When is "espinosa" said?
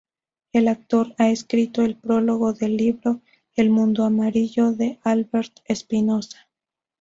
5.65-6.49